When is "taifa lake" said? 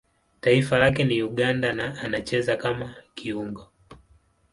0.41-1.03